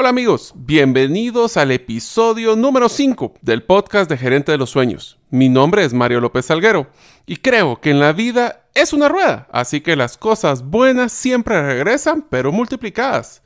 [0.00, 5.18] Hola amigos, bienvenidos al episodio número 5 del podcast de Gerente de los Sueños.
[5.28, 6.86] Mi nombre es Mario López Salguero
[7.26, 11.60] y creo que en la vida es una rueda, así que las cosas buenas siempre
[11.60, 13.42] regresan, pero multiplicadas.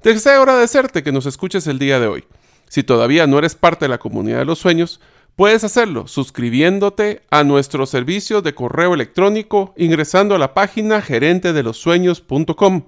[0.00, 2.24] Deseo agradecerte que nos escuches el día de hoy.
[2.68, 5.00] Si todavía no eres parte de la comunidad de los sueños,
[5.34, 12.82] puedes hacerlo suscribiéndote a nuestro servicio de correo electrónico ingresando a la página gerentedelosueños.com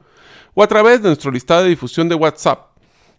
[0.55, 2.70] o a través de nuestro listado de difusión de WhatsApp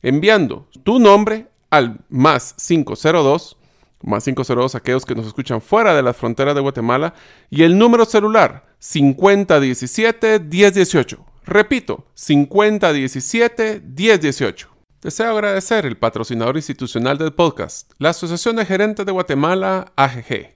[0.01, 3.57] enviando tu nombre al más 502,
[4.03, 7.13] más 502 aquellos que nos escuchan fuera de las fronteras de Guatemala,
[7.49, 11.19] y el número celular 5017-1018.
[11.45, 14.67] Repito, 5017-1018.
[15.01, 20.55] Deseo agradecer el patrocinador institucional del podcast, la Asociación de Gerentes de Guatemala, AGG.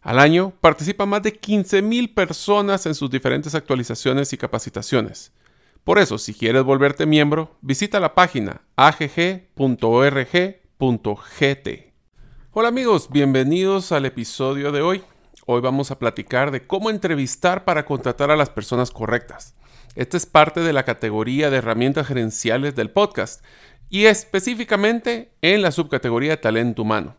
[0.00, 5.32] Al año participan más de 15.000 personas en sus diferentes actualizaciones y capacitaciones.
[5.84, 9.48] Por eso, si quieres volverte miembro, visita la página agg.org.gt.
[12.52, 15.02] Hola amigos, bienvenidos al episodio de hoy.
[15.44, 19.56] Hoy vamos a platicar de cómo entrevistar para contratar a las personas correctas.
[19.96, 23.44] Esta es parte de la categoría de herramientas gerenciales del podcast
[23.90, 27.16] y específicamente en la subcategoría de talento humano.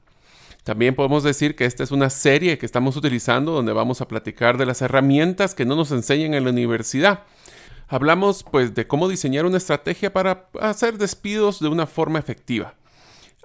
[0.63, 4.57] También podemos decir que esta es una serie que estamos utilizando donde vamos a platicar
[4.57, 7.25] de las herramientas que no nos enseñan en la universidad
[7.93, 12.73] Hablamos pues de cómo diseñar una estrategia para hacer despidos de una forma efectiva.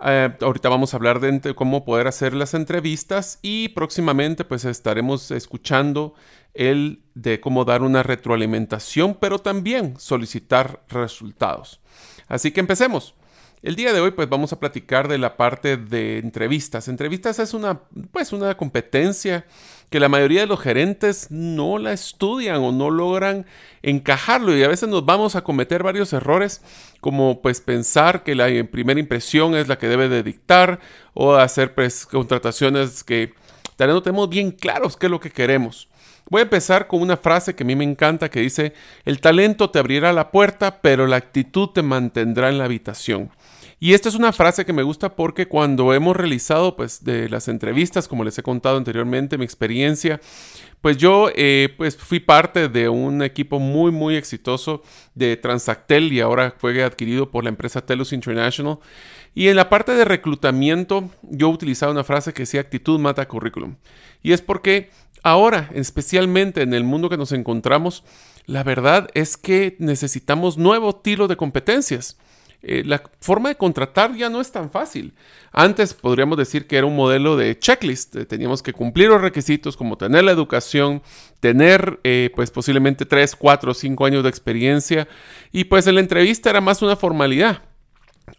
[0.03, 5.31] Eh, ahorita vamos a hablar de cómo poder hacer las entrevistas y próximamente pues estaremos
[5.33, 6.15] escuchando
[6.55, 11.83] el de cómo dar una retroalimentación, pero también solicitar resultados.
[12.27, 13.17] Así que empecemos.
[13.61, 16.89] El día de hoy pues vamos a platicar de la parte de entrevistas.
[16.89, 17.81] Entrevistas es una
[18.13, 19.45] pues una competencia
[19.91, 23.47] que la mayoría de los gerentes no la estudian o no logran
[23.83, 26.63] encajarlo y a veces nos vamos a cometer varios errores
[27.01, 30.81] como pues pensar que la primera impresión es la que debe de dictar
[31.15, 33.33] o hacer pues, contrataciones que
[33.77, 35.89] tal vez no tenemos bien claros qué es lo que queremos.
[36.31, 38.75] Voy a empezar con una frase que a mí me encanta que dice,
[39.07, 43.31] el talento te abrirá la puerta, pero la actitud te mantendrá en la habitación.
[43.81, 47.47] Y esta es una frase que me gusta porque cuando hemos realizado pues de las
[47.47, 50.21] entrevistas, como les he contado anteriormente, mi experiencia,
[50.81, 54.83] pues yo eh, pues fui parte de un equipo muy muy exitoso
[55.15, 58.79] de Transactel y ahora fue adquirido por la empresa Telus International.
[59.33, 63.77] Y en la parte de reclutamiento yo utilizaba una frase que decía actitud mata currículum.
[64.23, 64.91] Y es porque
[65.23, 68.03] ahora, especialmente en el mundo que nos encontramos,
[68.47, 72.19] la verdad es que necesitamos nuevo tiro de competencias.
[72.61, 75.15] Eh, la forma de contratar ya no es tan fácil.
[75.53, 78.17] Antes podríamos decir que era un modelo de checklist.
[78.17, 81.03] Eh, teníamos que cumplir los requisitos como tener la educación,
[81.39, 85.07] tener eh, pues posiblemente 3, 4, 5 años de experiencia
[85.53, 87.63] y pues en la entrevista era más una formalidad.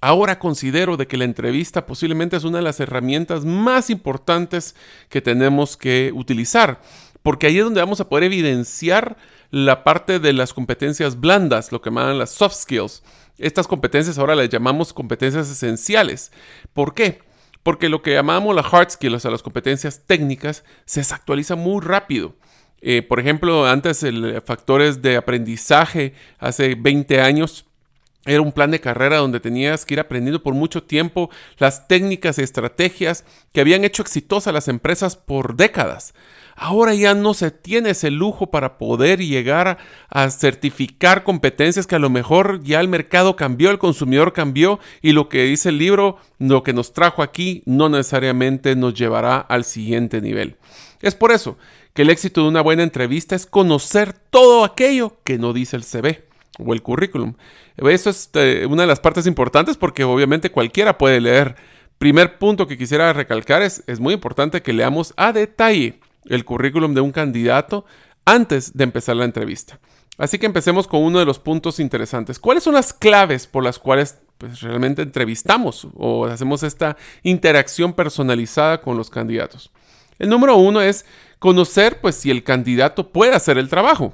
[0.01, 4.75] Ahora considero de que la entrevista posiblemente es una de las herramientas más importantes
[5.09, 6.81] que tenemos que utilizar,
[7.23, 9.17] porque ahí es donde vamos a poder evidenciar
[9.49, 13.01] la parte de las competencias blandas, lo que llaman las soft skills.
[13.39, 16.31] Estas competencias ahora las llamamos competencias esenciales.
[16.73, 17.19] ¿Por qué?
[17.63, 21.81] Porque lo que llamamos las hard skills, o sea, las competencias técnicas, se desactualiza muy
[21.81, 22.35] rápido.
[22.81, 27.65] Eh, por ejemplo, antes el factores de aprendizaje hace 20 años
[28.25, 32.37] era un plan de carrera donde tenías que ir aprendiendo por mucho tiempo las técnicas
[32.37, 36.13] y estrategias que habían hecho exitosas las empresas por décadas.
[36.61, 39.77] Ahora ya no se tiene ese lujo para poder llegar
[40.09, 45.13] a certificar competencias que a lo mejor ya el mercado cambió, el consumidor cambió y
[45.13, 49.63] lo que dice el libro, lo que nos trajo aquí, no necesariamente nos llevará al
[49.63, 50.57] siguiente nivel.
[51.01, 51.57] Es por eso
[51.93, 55.85] que el éxito de una buena entrevista es conocer todo aquello que no dice el
[55.85, 56.25] CV
[56.57, 57.35] o el currículum.
[57.87, 61.55] Eso es eh, una de las partes importantes porque obviamente cualquiera puede leer.
[61.97, 66.93] Primer punto que quisiera recalcar es, es muy importante que leamos a detalle el currículum
[66.93, 67.85] de un candidato
[68.25, 69.79] antes de empezar la entrevista.
[70.17, 72.39] Así que empecemos con uno de los puntos interesantes.
[72.39, 78.81] ¿Cuáles son las claves por las cuales pues, realmente entrevistamos o hacemos esta interacción personalizada
[78.81, 79.71] con los candidatos?
[80.19, 81.05] El número uno es
[81.39, 84.13] conocer pues, si el candidato puede hacer el trabajo.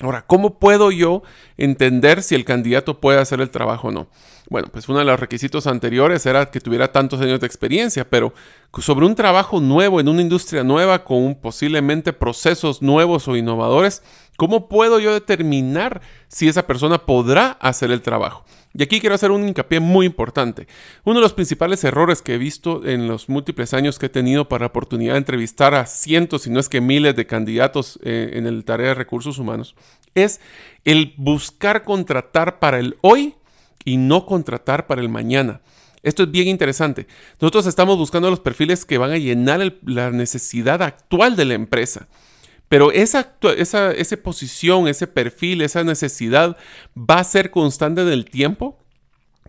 [0.00, 1.22] Ahora, ¿cómo puedo yo
[1.56, 4.08] entender si el candidato puede hacer el trabajo o no?
[4.50, 8.34] Bueno, pues uno de los requisitos anteriores era que tuviera tantos años de experiencia, pero
[8.78, 14.02] sobre un trabajo nuevo en una industria nueva con posiblemente procesos nuevos o innovadores,
[14.36, 18.44] ¿cómo puedo yo determinar si esa persona podrá hacer el trabajo?
[18.74, 20.66] Y aquí quiero hacer un hincapié muy importante.
[21.04, 24.48] Uno de los principales errores que he visto en los múltiples años que he tenido
[24.48, 28.30] para la oportunidad de entrevistar a cientos, si no es que miles de candidatos eh,
[28.32, 29.76] en el tarea de recursos humanos,
[30.16, 30.40] es
[30.84, 33.36] el buscar contratar para el hoy
[33.84, 35.60] y no contratar para el mañana.
[36.02, 37.06] Esto es bien interesante.
[37.40, 42.08] Nosotros estamos buscando los perfiles que van a llenar la necesidad actual de la empresa.
[42.68, 46.56] Pero esa, esa, esa posición, ese perfil, esa necesidad
[46.96, 48.79] va a ser constante en el tiempo.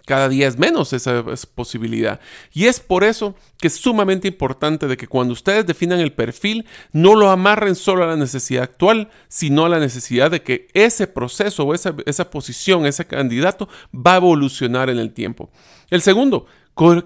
[0.06, 2.20] Cada día es menos esa, posibilidad.
[2.54, 6.66] Y es por eso que es sumamente importante de que cuando ustedes definan el perfil,
[6.92, 11.08] no lo amarren solo a la necesidad actual, sino a la necesidad de que ese
[11.08, 15.52] proceso o esa, esa posición, ese candidato va a evolucionar en el tiempo.
[15.90, 16.48] El segundo,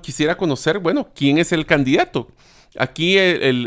[0.01, 2.29] quisiera conocer, bueno, quién es el candidato.
[2.77, 3.17] Aquí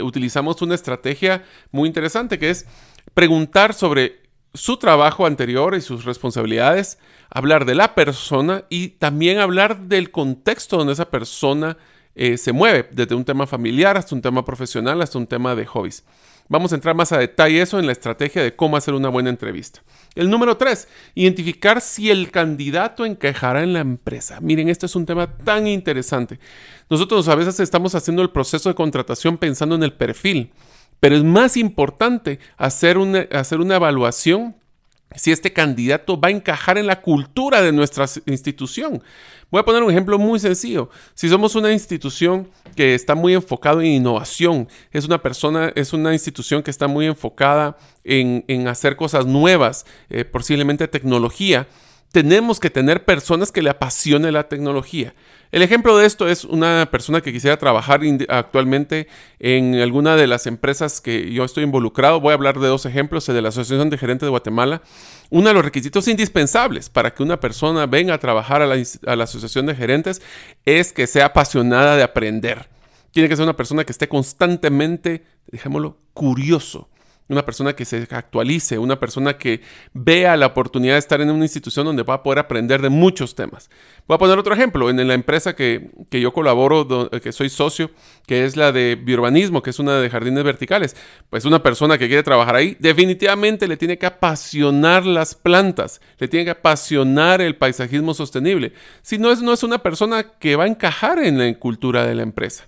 [0.02, 2.66] utilizamos una estrategia muy interesante que es
[3.14, 4.20] preguntar sobre
[4.54, 6.98] su trabajo anterior y sus responsabilidades,
[7.30, 11.76] hablar de la persona y también hablar del contexto donde esa persona
[12.14, 15.66] eh, se mueve, desde un tema familiar hasta un tema profesional, hasta un tema de
[15.66, 16.04] hobbies.
[16.48, 19.28] Vamos a entrar más a detalle eso en la estrategia de cómo hacer una buena
[19.28, 19.82] entrevista.
[20.14, 24.40] El número tres, identificar si el candidato encajará en la empresa.
[24.40, 26.40] Miren, este es un tema tan interesante.
[26.88, 30.50] Nosotros a veces estamos haciendo el proceso de contratación pensando en el perfil,
[31.00, 34.56] pero es más importante hacer una, hacer una evaluación
[35.14, 39.02] si este candidato va a encajar en la cultura de nuestra institución.
[39.50, 40.90] Voy a poner un ejemplo muy sencillo.
[41.14, 46.12] Si somos una institución que está muy enfocada en innovación, es una persona, es una
[46.12, 51.66] institución que está muy enfocada en, hacer cosas nuevas, eh, posiblemente tecnología,
[52.12, 55.14] tenemos que tener personas que le apasione la tecnología.
[55.50, 59.08] El ejemplo de esto es una persona que quisiera trabajar actualmente
[59.38, 62.20] en alguna de las empresas que yo estoy involucrado.
[62.20, 64.82] Voy a hablar de dos ejemplos, el de la Asociación de Gerentes de Guatemala.
[65.30, 69.66] Uno de los requisitos indispensables para que una persona venga a trabajar a la, Asociación
[69.66, 70.20] de Gerentes
[70.64, 72.68] es que sea apasionada de aprender.
[73.10, 76.88] Tiene que ser una persona que esté constantemente, dejémoslo, curioso
[77.28, 79.60] una persona que se actualice, una persona que
[79.92, 83.34] vea la oportunidad de estar en una institución donde va a poder aprender de muchos
[83.34, 83.68] temas.
[84.06, 87.90] Voy a poner otro ejemplo, en la empresa que, yo colaboro, que soy socio,
[88.26, 90.96] que es la de biurbanismo, que es una de jardines verticales,
[91.28, 96.28] pues una persona que quiere trabajar ahí definitivamente le tiene que apasionar las plantas, le
[96.28, 98.72] tiene que apasionar el paisajismo sostenible.
[99.02, 102.14] Si no es, no es una persona que va a encajar en la cultura de
[102.14, 102.66] la empresa.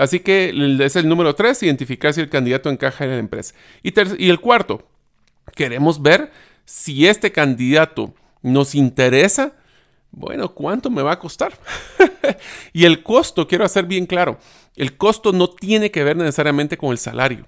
[0.00, 3.54] Así que es el número tres, identificar si el candidato encaja en la empresa.
[3.82, 4.88] Y, el cuarto,
[5.54, 6.32] queremos ver
[6.64, 9.52] si este candidato nos interesa.
[10.10, 11.52] Bueno, ¿cuánto me va a costar?
[12.72, 14.38] y el costo, quiero hacer bien claro,
[14.74, 17.46] el costo no tiene que ver necesariamente con el salario.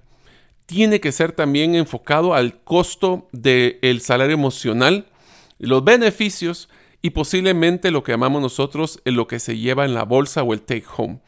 [0.67, 5.07] Tiene que ser también enfocado al costo del salario emocional,
[5.59, 6.69] los beneficios
[7.01, 10.61] y posiblemente lo que llamamos nosotros lo que se lleva en la bolsa o el
[10.61, 11.21] take home.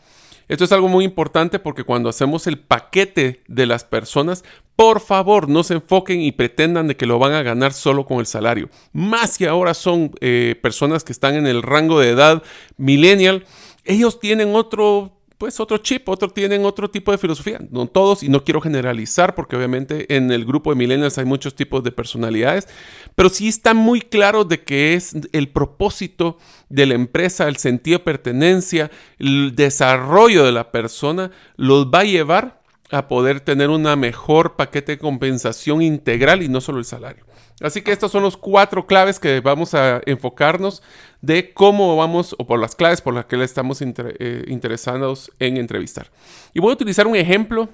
[0.48, 4.44] Esto es algo muy importante porque cuando hacemos el paquete de las personas,
[4.76, 8.18] por favor no se enfoquen y pretendan de que lo van a ganar solo con
[8.18, 8.68] el salario.
[8.92, 12.42] Más que ahora son eh, personas que están en el rango de edad
[12.76, 13.44] millennial,
[13.84, 17.58] ellos tienen otro pues otro chip, otro tienen otro tipo de filosofía.
[17.70, 21.54] No todos, y no quiero generalizar, porque obviamente en el grupo de millennials hay muchos
[21.54, 22.68] tipos de personalidades,
[23.14, 26.38] pero sí está muy claro de que es el propósito
[26.68, 32.04] de la empresa, el sentido de pertenencia, el desarrollo de la persona, los va a
[32.04, 32.63] llevar
[32.94, 37.24] a poder tener una mejor paquete de compensación integral y no solo el salario.
[37.60, 40.82] Así que estos son los cuatro claves que vamos a enfocarnos
[41.20, 45.56] de cómo vamos, o por las claves por las que le estamos eh, interesados en
[45.56, 46.10] entrevistar.
[46.52, 47.68] Y voy a utilizar un ejemplo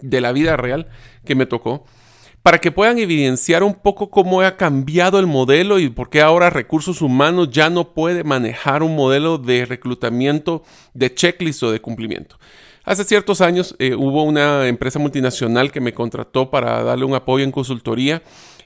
[0.00, 0.88] de la vida real
[1.24, 1.84] que me tocó
[2.42, 6.50] para que puedan evidenciar un poco cómo ha cambiado el modelo y por qué ahora
[6.50, 12.38] recursos humanos ya no puede manejar un modelo de reclutamiento de checklist o de cumplimiento.
[12.84, 17.44] Hace ciertos años eh, hubo una empresa multinacional que me contrató para darle un apoyo
[17.44, 18.22] en consultoría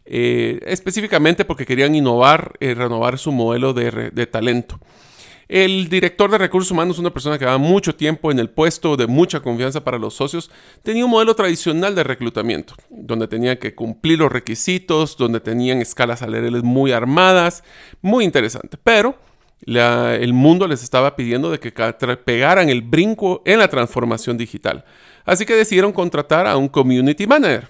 [0.09, 4.79] eh, específicamente porque querían innovar, y eh, renovar su modelo de, talento.
[5.49, 9.07] El director de recursos humanos, una persona que daba mucho tiempo en el puesto, de
[9.07, 10.51] mucha confianza para los socios,
[10.83, 16.21] tenía un modelo tradicional de reclutamiento, donde tenía que cumplir los requisitos, donde tenían escalas
[16.21, 17.63] salariales muy armadas,
[18.01, 18.77] muy interesante.
[18.83, 19.17] Pero
[19.65, 24.85] el mundo les estaba pidiendo de que pegaran el brinco en la transformación digital.
[25.25, 27.69] Así que decidieron contratar a un community manager.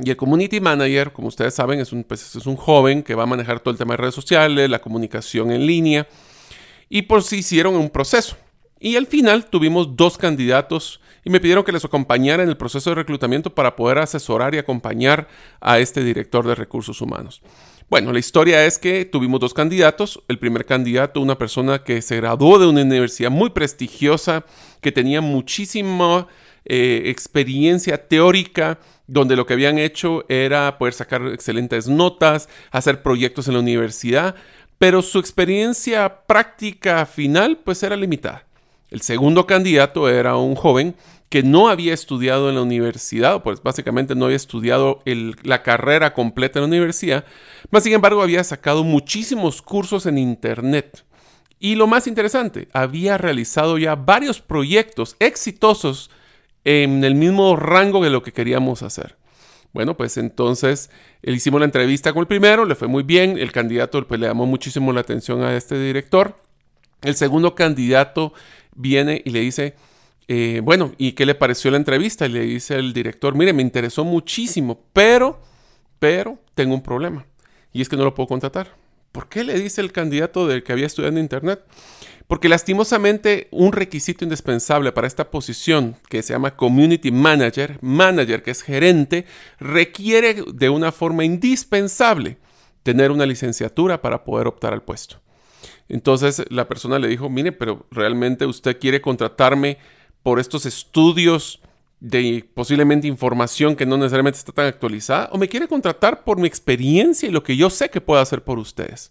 [0.00, 3.24] Y el community manager, como ustedes saben, es un, pues, es un joven que va
[3.24, 6.06] a manejar todo el tema de redes sociales, la comunicación en línea.
[6.88, 8.36] Y por si hicieron un proceso.
[8.80, 12.90] Y al final tuvimos dos candidatos y me pidieron que les acompañara en el proceso
[12.90, 15.28] de reclutamiento para poder asesorar y acompañar
[15.60, 17.42] a este director de recursos humanos.
[17.90, 20.22] Bueno, la historia es que tuvimos dos candidatos.
[20.28, 24.44] El primer candidato, una persona que se graduó de una universidad muy prestigiosa,
[24.82, 26.26] que tenía muchísima
[26.66, 33.48] eh, experiencia teórica, donde lo que habían hecho era poder sacar excelentes notas, hacer proyectos
[33.48, 34.34] en la universidad,
[34.78, 38.44] pero su experiencia práctica final pues era limitada.
[38.90, 40.94] El segundo candidato era un joven
[41.28, 45.02] que no había estudiado en la universidad, pues básicamente no había estudiado
[45.42, 47.24] la carrera completa en la universidad,
[47.70, 51.04] mas sin embargo había sacado muchísimos cursos en Internet.
[51.60, 56.10] Y lo más interesante, había realizado ya varios proyectos exitosos
[56.64, 59.16] en el mismo rango de lo que queríamos hacer.
[59.72, 60.90] Bueno, pues entonces
[61.22, 64.28] le hicimos la entrevista con el primero, le fue muy bien, el candidato pues, le
[64.28, 66.40] llamó muchísimo la atención a este director.
[67.02, 68.32] El segundo candidato
[68.74, 69.74] viene y le dice,
[70.28, 72.28] eh, bueno, ¿y qué le pareció la entrevista?
[72.28, 75.40] Le dice el director, mire, me interesó muchísimo, pero,
[75.98, 77.26] pero tengo un problema.
[77.72, 78.76] Y es que no lo puedo contratar.
[79.10, 81.64] ¿Por qué le dice el candidato del que había estudiado en Internet?
[82.26, 88.50] Porque lastimosamente un requisito indispensable para esta posición que se llama Community Manager, manager que
[88.50, 89.24] es gerente,
[89.58, 92.36] requiere de una forma indispensable
[92.82, 95.22] tener una licenciatura para poder optar al puesto.
[95.88, 99.78] Entonces la persona le dijo, mire, pero realmente usted quiere contratarme
[100.22, 101.60] por estos estudios
[102.00, 106.46] de posiblemente información que no necesariamente está tan actualizada, o me quiere contratar por mi
[106.46, 109.10] experiencia y lo que yo sé que puedo hacer por ustedes.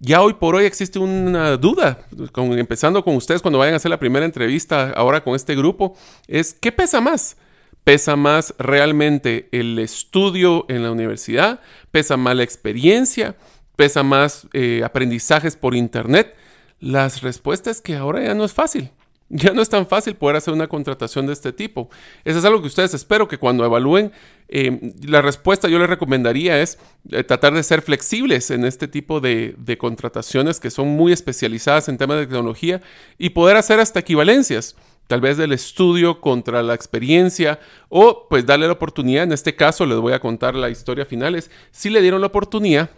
[0.00, 3.98] Ya hoy por hoy existe una duda, empezando con ustedes cuando vayan a hacer la
[3.98, 7.36] primera entrevista ahora con este grupo, es ¿qué pesa más?
[7.84, 11.60] ¿Pesa más realmente el estudio en la universidad?
[11.90, 13.36] ¿Pesa más la experiencia?
[13.76, 16.34] ¿Pesa más eh, aprendizajes por internet?
[16.80, 18.90] Las respuestas es que ahora ya no es fácil
[19.34, 21.90] ya no es tan fácil poder hacer una contratación de este tipo.
[22.24, 24.12] Eso es algo que ustedes espero que cuando evalúen
[24.48, 26.78] eh, la respuesta yo les recomendaría es
[27.10, 31.88] eh, tratar de ser flexibles en este tipo de, de, contrataciones que son muy especializadas
[31.88, 32.80] en temas de tecnología
[33.18, 34.76] y poder hacer hasta equivalencias,
[35.08, 39.84] tal vez del estudio contra la experiencia o pues darle la oportunidad, en este caso
[39.84, 42.90] les voy a contar la historia final, es si le dieron la oportunidad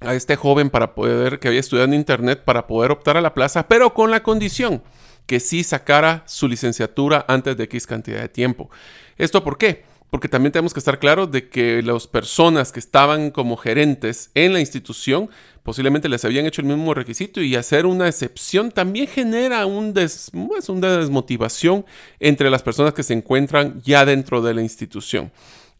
[0.00, 3.34] a este joven para poder, que había estudiado en internet, para poder optar a la
[3.34, 4.82] plaza, pero con la condición
[5.26, 8.70] que sí sacara su licenciatura antes de X cantidad de tiempo.
[9.18, 9.84] ¿Esto por qué?
[10.10, 14.52] Porque también tenemos que estar claros de que las personas que estaban como gerentes en
[14.52, 15.30] la institución
[15.62, 20.68] posiblemente les habían hecho el mismo requisito y hacer una excepción también genera un pues,
[20.68, 21.86] una desmotivación
[22.20, 25.30] entre las personas que se encuentran ya dentro de la institución.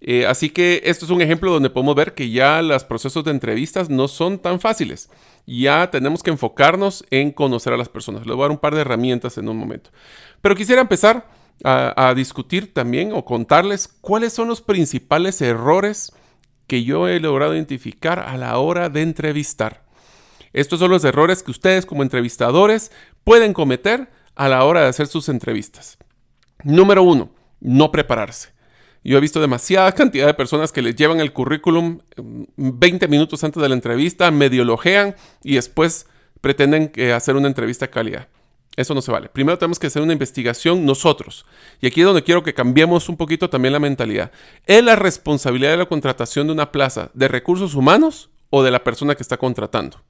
[0.05, 3.31] Eh, así que esto es un ejemplo donde podemos ver que ya los procesos de
[3.31, 5.09] entrevistas no son tan fáciles.
[5.47, 8.27] Ya tenemos que enfocarnos en conocer a las personas.
[8.27, 9.91] Les voy a dar un par de herramientas en un momento.
[10.41, 11.29] Pero quisiera empezar
[11.63, 16.13] a, a discutir también o contarles cuáles son los principales errores
[16.67, 19.85] que yo he logrado identificar a la hora de entrevistar.
[20.53, 22.91] Estos son los errores que ustedes como entrevistadores
[23.23, 25.97] pueden cometer a la hora de hacer sus entrevistas.
[26.65, 27.31] Número uno,
[27.61, 28.52] no prepararse.
[29.05, 33.43] Yo he visto demasiada cantidad de personas que les llevan el currículum 20 mm, minutos
[33.43, 36.07] antes de la entrevista, medio lojean y después
[36.41, 38.29] pretenden hacer una entrevista de calidad.
[38.77, 39.29] Eso no se vale.
[39.29, 41.45] Primero tenemos que hacer una investigación nosotros.
[41.81, 44.33] Y aquí es donde quiero que cambiemos un poquito también la mentalidad.
[44.67, 48.83] ¿Es la responsabilidad de la contratación de una plaza de recursos humanos o de la
[48.83, 50.03] persona que está contratando?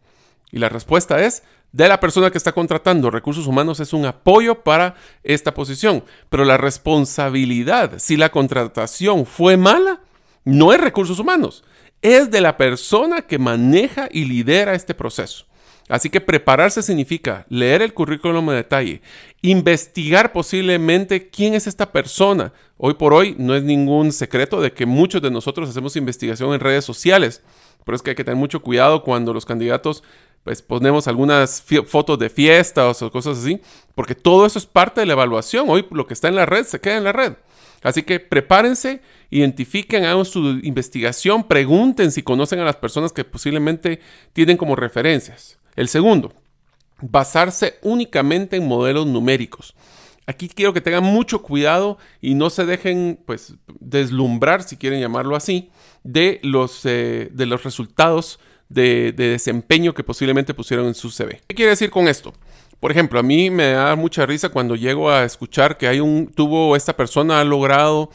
[0.52, 3.10] Y la respuesta es de la persona que está contratando.
[3.10, 9.56] Recursos humanos es un apoyo para esta posición, pero la responsabilidad, si la contratación fue
[9.56, 10.00] mala,
[10.44, 11.64] no es recursos humanos,
[12.02, 15.46] es de la persona que maneja y lidera este proceso.
[15.88, 19.02] Así que prepararse significa leer el currículum en detalle,
[19.42, 22.52] investigar posiblemente quién es esta persona.
[22.76, 26.60] Hoy por hoy no es ningún secreto de que muchos de nosotros hacemos investigación en
[26.60, 27.42] redes sociales,
[27.84, 30.02] pero es que hay que tener mucho cuidado cuando los candidatos
[30.44, 33.60] pues ponemos algunas fotos de fiestas o cosas así,
[33.94, 35.66] porque todo eso es parte de la evaluación.
[35.68, 37.34] Hoy lo que está en la red se queda en la red.
[37.82, 44.00] Así que prepárense, identifiquen, hagan su investigación, pregunten si conocen a las personas que posiblemente
[44.32, 45.58] tienen como referencias.
[45.74, 46.32] El segundo,
[47.00, 49.74] basarse únicamente en modelos numéricos.
[50.26, 55.34] Aquí quiero que tengan mucho cuidado y no se dejen pues deslumbrar, si quieren llamarlo
[55.34, 55.70] así,
[56.04, 58.38] de los, eh, de los resultados
[58.72, 61.40] de, desempeño que posiblemente pusieron en su CV.
[61.46, 62.32] ¿Qué quiere decir con esto?
[62.80, 66.32] Por ejemplo, a mí me da mucha risa cuando llego a escuchar que hay un
[66.34, 68.10] tuvo esta persona ha logrado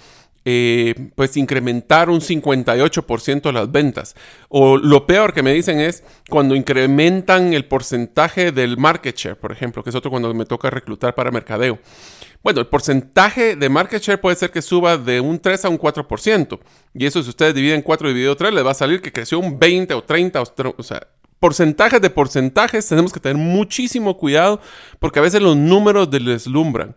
[0.50, 4.16] eh, pues incrementar un 58% las ventas.
[4.48, 9.52] O lo peor que me dicen es cuando incrementan el porcentaje del market share, por
[9.52, 11.80] ejemplo, que es otro cuando me toca reclutar para mercadeo.
[12.42, 15.78] Bueno, el porcentaje de market share puede ser que suba de un 3 a un
[15.78, 16.60] 4%.
[16.94, 19.60] Y eso si ustedes dividen 4 dividido 3, les va a salir que creció un
[19.60, 21.08] 20 o 30, o sea,
[21.42, 24.62] porcentajes de porcentajes, tenemos que tener muchísimo cuidado
[25.00, 26.96] porque a veces los números deslumbran.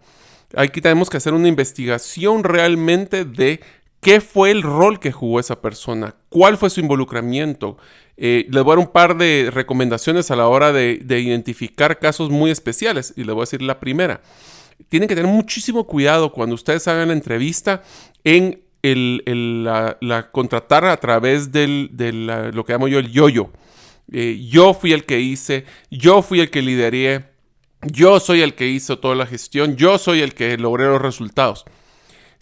[0.56, 3.60] Aquí tenemos que hacer una investigación realmente de
[4.00, 7.76] qué fue el rol que jugó esa persona, cuál fue su involucramiento.
[8.16, 12.30] Eh, les voy a dar un par de recomendaciones a la hora de, identificar casos
[12.30, 14.20] muy especiales y les voy a decir la primera.
[14.88, 17.82] Tienen que tener muchísimo cuidado cuando ustedes hagan la entrevista
[18.24, 21.66] en la, contratar a través de
[22.52, 23.44] lo que llamo yo el yoyo.
[23.44, 23.50] -yo.
[24.12, 27.29] Eh, yo fui el que hice, yo fui el que lideré,
[27.82, 31.64] yo soy el que hizo toda la gestión, yo soy el que logré los resultados.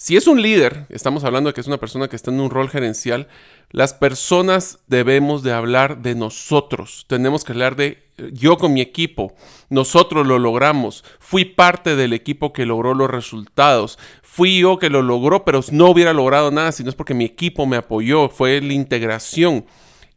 [0.00, 2.50] Si es un líder, estamos hablando de que es una persona que está en un
[2.50, 3.26] rol gerencial,
[3.71, 7.04] las personas debemos de hablar de nosotros.
[7.09, 7.99] Tenemos que hablar de
[8.33, 9.35] yo con mi equipo,
[9.71, 15.02] nosotros lo logramos, fui parte del equipo que logró los resultados, fui yo que lo
[15.02, 18.61] logró, pero no hubiera logrado nada si no es porque mi equipo me apoyó, fue
[18.61, 19.66] la integración.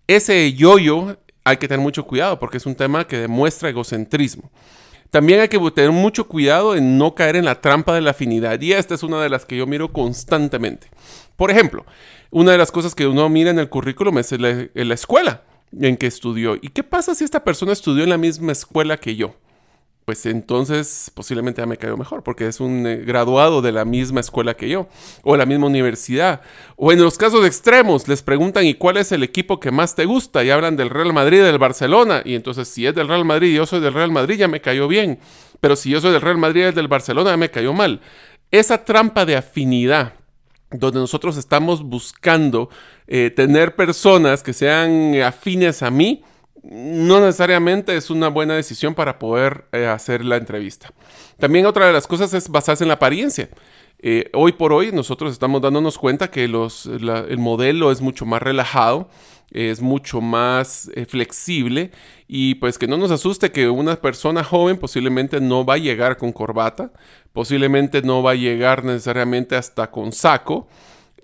[0.06, 4.52] Ese yo-yo hay que tener mucho cuidado porque es un tema que demuestra egocentrismo.
[5.12, 8.60] También hay que tener mucho cuidado en no caer en la trampa de la afinidad.
[8.62, 10.88] Y esta es una de las que yo miro constantemente.
[11.36, 11.86] Por ejemplo,
[12.30, 15.44] una de las cosas que uno mira en el currículum es la, la escuela
[15.78, 16.56] en que estudió.
[16.56, 19.36] ¿Y qué pasa si esta persona estudió en la misma escuela que yo?
[20.12, 24.20] Pues entonces posiblemente ya me cayó mejor, porque es un eh, graduado de la misma
[24.20, 24.90] escuela que yo,
[25.24, 26.42] o la misma universidad.
[26.76, 30.04] O en los casos extremos, les preguntan, ¿y cuál es el equipo que más te
[30.04, 30.44] gusta?
[30.44, 32.24] Y hablan del Real Madrid del Barcelona.
[32.26, 34.60] Y entonces, si es del Real Madrid y yo soy del Real Madrid, ya me
[34.60, 35.18] cayó bien.
[35.62, 38.02] Pero si yo soy del Real Madrid y es del Barcelona, ya me cayó mal.
[38.52, 40.16] Esa trampa de afinidad,
[40.72, 42.70] donde nosotros estamos buscando
[43.08, 46.22] eh, tener personas que sean afines a mí,
[46.64, 50.94] no necesariamente es una buena decisión para poder eh, hacer la entrevista.
[51.40, 53.50] También otra de las cosas es basarse en la apariencia.
[54.00, 59.10] Eh, hoy por hoy nosotros estamos dándonos cuenta que el modelo es mucho más relajado,
[59.52, 61.92] es mucho más eh, flexible
[62.28, 66.18] y pues que no nos asuste que una persona joven posiblemente no va a llegar
[66.18, 66.92] con corbata,
[67.34, 70.68] posiblemente no va a llegar necesariamente hasta con saco,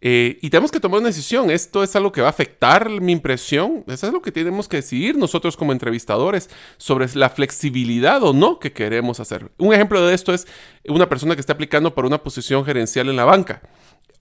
[0.02, 1.50] eh, y tenemos que tomar una decisión.
[1.50, 3.84] ¿Esto es algo que va a afectar mi impresión?
[3.88, 8.60] Eso es lo que tenemos que decidir nosotros como entrevistadores sobre la flexibilidad o no
[8.60, 9.52] que queremos hacer.
[9.58, 10.48] Un ejemplo de esto es
[10.88, 13.62] una persona que está aplicando para una posición gerencial en la banca.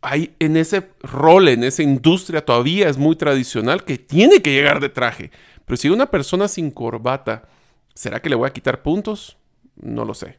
[0.00, 4.80] Hay en ese rol, en esa industria todavía es muy tradicional que tiene que llegar
[4.80, 5.30] de traje.
[5.64, 7.48] Pero si una persona sin corbata,
[7.94, 9.36] ¿será que le voy a quitar puntos?
[9.76, 10.38] No lo sé.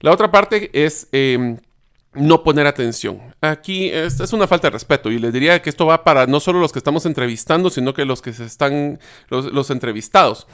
[0.00, 1.08] La otra parte es...
[1.12, 1.58] Em,
[2.14, 3.20] no poner atención.
[3.40, 6.60] Aquí es, una falta de respeto y les diría que esto va para no solo
[6.60, 8.98] los que estamos entrevistando, sino que los que se están,
[9.28, 10.46] los, entrevistados.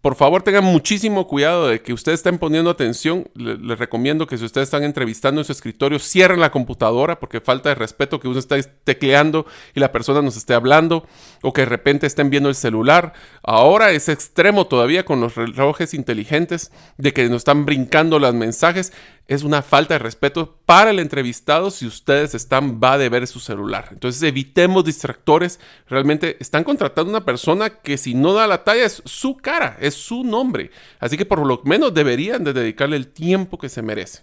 [0.00, 3.28] Por favor, tengan muchísimo cuidado de que ustedes estén poniendo atención.
[3.34, 7.70] Les, recomiendo que si ustedes están entrevistando en su escritorio, cierren la computadora porque falta
[7.70, 11.04] de respeto que uno esté tecleando y la persona nos esté hablando
[11.42, 13.12] o que de repente estén viendo el celular.
[13.42, 18.92] Ahora es extremo todavía con los relojes inteligentes de que nos están brincando los mensajes
[19.28, 23.40] es una falta de respeto para el entrevistado si ustedes están va de ver su
[23.40, 23.90] celular.
[23.92, 25.60] Entonces evitemos distractores.
[25.86, 29.92] Realmente están contratando una persona que si no da la talla es su cara, es
[29.92, 30.70] su nombre.
[30.98, 34.22] Así que por lo menos deberían de dedicarle el tiempo que se merece.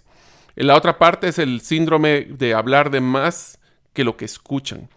[0.56, 3.60] La otra parte es el síndrome de hablar de más
[3.92, 4.88] que lo que escuchan.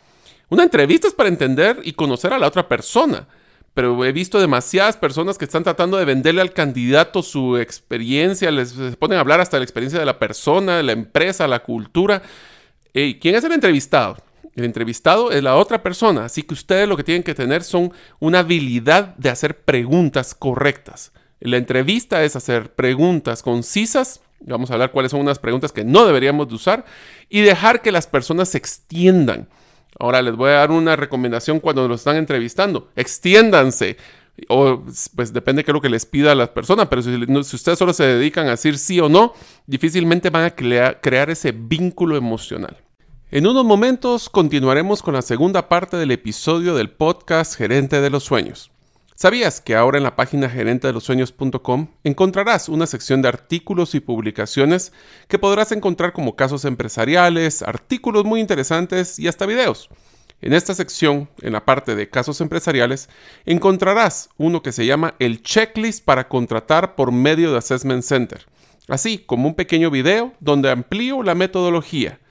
[0.50, 3.28] Una entrevista es para entender y conocer a la otra persona
[3.74, 8.74] pero he visto demasiadas personas que están tratando de venderle al candidato su experiencia, les,
[8.98, 12.22] ponen a hablar hasta la experiencia de la persona, de la empresa, la cultura.
[12.94, 14.18] ¿Quién es el entrevistado?
[14.56, 17.94] El entrevistado es la otra persona, así que ustedes lo que tienen que tener son
[18.20, 21.14] una habilidad de hacer preguntas correctas.
[21.40, 26.06] La entrevista es hacer preguntas concisas, vamos a hablar cuáles son unas preguntas que no
[26.06, 26.86] deberíamos de usar,
[27.30, 29.48] y dejar que las personas se extiendan.
[30.00, 32.90] Ahora les voy a dar una recomendación cuando los están entrevistando.
[32.96, 33.98] Extiéndanse.
[34.48, 34.86] O
[35.16, 37.12] pues depende de qué es lo que les pida a las personas, pero si,
[37.56, 39.34] ustedes solo se dedican a decir sí o no,
[39.68, 42.78] difícilmente van a crear ese vínculo emocional.
[43.32, 48.24] En unos momentos continuaremos con la segunda parte del episodio del podcast Gerente de los
[48.24, 48.72] Sueños.
[49.22, 54.94] ¿Sabías que ahora en la página gerentedelosueños.com encontrarás una sección de artículos y publicaciones
[55.28, 59.90] que podrás encontrar como casos empresariales, artículos muy interesantes y hasta videos?
[60.40, 63.10] En esta sección, en la parte de casos empresariales,
[63.46, 68.46] encontrarás uno que se llama el checklist para contratar por medio de Assessment Center,
[68.88, 72.22] así como un pequeño video donde amplío la metodología.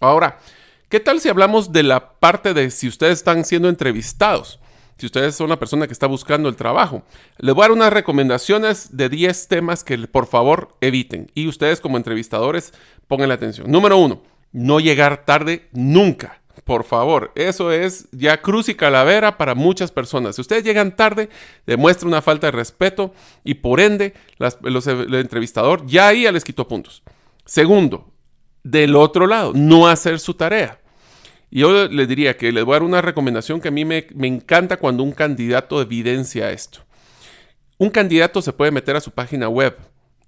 [0.00, 0.40] Ahora,
[0.88, 4.58] ¿Qué tal si hablamos de la parte de si ustedes están siendo entrevistados?
[5.00, 7.02] Si ustedes son una persona que está buscando el trabajo,
[7.38, 11.30] les voy a dar unas recomendaciones de 10 temas que por favor eviten.
[11.34, 12.74] Y ustedes como entrevistadores
[13.08, 13.70] pongan la atención.
[13.70, 14.20] Número uno,
[14.52, 16.42] no llegar tarde nunca.
[16.64, 20.36] Por favor, eso es ya cruz y calavera para muchas personas.
[20.36, 21.30] Si ustedes llegan tarde,
[21.66, 26.68] demuestra una falta de respeto y por ende el entrevistador ya ahí ya les quitó
[26.68, 27.02] puntos.
[27.46, 28.12] Segundo,
[28.62, 30.79] del otro lado, no hacer su tarea.
[31.50, 34.28] Yo les diría que les voy a dar una recomendación que a mí me, me
[34.28, 36.80] encanta cuando un candidato evidencia esto.
[37.78, 39.76] Un candidato se puede meter a su página web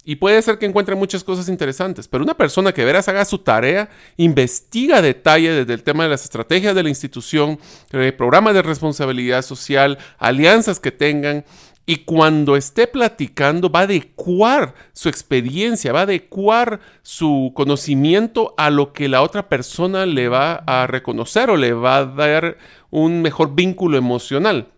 [0.04, 3.38] y puede ser que encuentre muchas cosas interesantes, pero una persona que veras haga su
[3.38, 7.58] tarea, investiga detalle desde el tema de las estrategias de la institución,
[8.16, 11.44] programas de responsabilidad social, alianzas que tengan,
[11.84, 18.70] y cuando esté platicando va a adecuar su experiencia, va a adecuar su conocimiento a
[18.70, 22.56] lo que la otra persona le va a reconocer o le va a dar
[22.90, 24.68] un mejor vínculo emocional.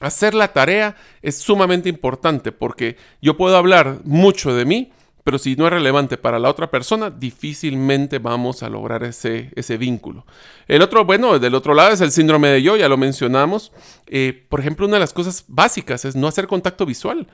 [0.00, 4.92] Hacer la tarea es sumamente importante porque yo puedo hablar mucho de mí,
[5.24, 9.76] pero si no es relevante para la otra persona, difícilmente vamos a lograr ese, ese
[9.76, 10.26] vínculo.
[10.66, 13.72] El otro, bueno, del otro lado es el síndrome de yo, ya lo mencionamos.
[14.06, 17.28] Eh, por ejemplo, una de las cosas básicas es no hacer contacto visual.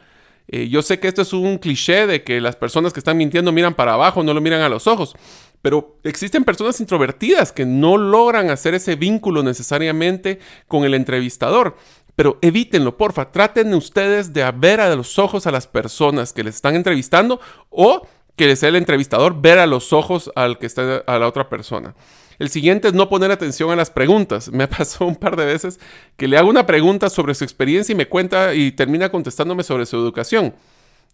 [0.49, 3.53] Eh, yo sé que esto es un cliché de que las personas que están mintiendo
[3.53, 5.15] miran para abajo, no lo miran a los ojos,
[5.61, 11.77] pero existen personas introvertidas que no logran hacer ese vínculo necesariamente con el entrevistador.
[12.19, 13.31] Pero evítenlo, porfa.
[13.31, 18.09] Traten ustedes de ver a los ojos a las personas que les están entrevistando o
[18.35, 21.95] que sea el entrevistador ver a los ojos al que está a la otra persona.
[22.41, 24.49] El siguiente es no poner atención a las preguntas.
[24.53, 25.79] Me pasado un par de veces
[26.17, 29.87] que le hago una pregunta sobre su experiencia y me cuenta y termina contestándome sobre
[29.87, 30.57] su educación.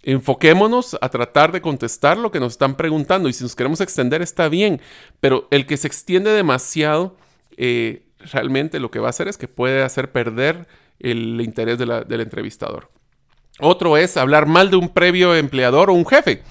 [0.05, 4.23] Enfoquémonos a tratar de contestar lo que nos están preguntando y si nos queremos extender
[4.23, 4.81] está bien,
[5.21, 7.15] pero el que se extiende demasiado
[7.59, 10.67] eh, realmente lo que va a hacer es que puede hacer perder
[10.99, 12.91] el interés del entrevistador.
[13.61, 16.43] Otro es hablar mal de un previo empleador o un jefe.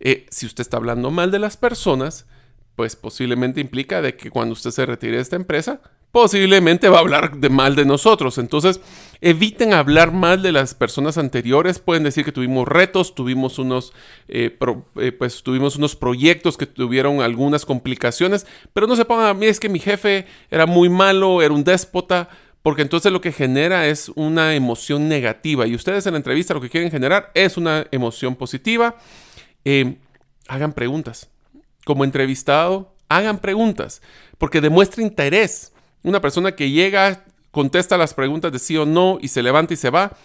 [0.00, 2.26] Eh, si usted está hablando mal de las personas,
[2.76, 5.80] pues posiblemente implica de que cuando usted se retire de esta empresa,
[6.14, 8.38] posiblemente va a hablar de mal de nosotros.
[8.38, 8.80] Entonces,
[9.20, 11.78] eviten hablar mal de las personas anteriores.
[11.80, 13.92] Pueden decir que tuvimos retos, tuvimos unos,
[14.28, 14.56] eh,
[14.96, 19.46] eh, pues, tuvimos unos proyectos que tuvieron algunas complicaciones, pero no se pongan a mí,
[19.46, 22.28] es que mi jefe era muy malo, era un déspota
[22.64, 26.62] porque entonces lo que genera es una emoción negativa y ustedes en la entrevista lo
[26.62, 28.96] que quieren generar es una emoción positiva.
[29.66, 29.96] Eh,
[30.48, 31.28] hagan preguntas.
[31.84, 34.00] Como entrevistado, hagan preguntas,
[34.38, 35.74] porque demuestra interés.
[36.02, 39.76] Una persona que llega, contesta las preguntas de sí o no y se levanta y
[39.76, 40.16] se va,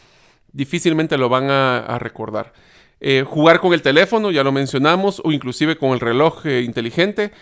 [0.53, 2.53] difícilmente lo van a, recordar.
[3.01, 7.33] Eh, jugar con el teléfono, ya lo mencionamos, o inclusive con el reloj eh, inteligente.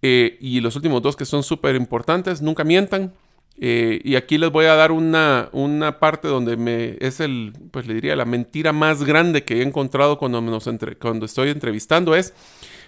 [0.00, 3.14] y los últimos dos que son súper importantes, nunca mientan,
[3.56, 7.86] eh, y aquí les voy a dar una, una, parte donde me es el, pues
[7.86, 12.16] le diría, la mentira más grande que he encontrado cuando, nos entre, cuando estoy entrevistando
[12.16, 12.34] es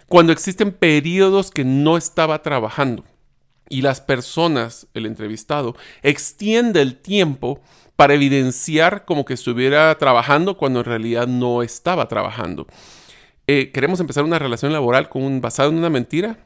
[0.09, 3.05] cuando existen periodos que no estaba trabajando
[3.69, 7.61] y las personas, el entrevistado, extiende el tiempo
[7.97, 12.67] para evidenciar como que estuviera trabajando cuando en realidad no estaba trabajando.
[13.47, 16.39] Eh, queremos empezar una relación laboral con basada en una mentira,